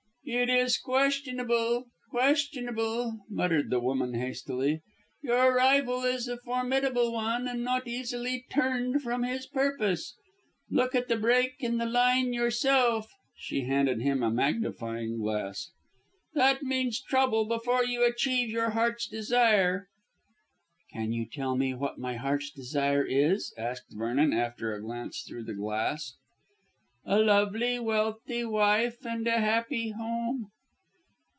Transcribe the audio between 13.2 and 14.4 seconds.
She handed him a